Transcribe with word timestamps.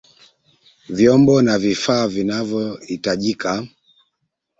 Vyombo 0.89 1.41
na 1.41 1.57
vifaa 1.59 2.07
vinavyahitajika 2.07 3.67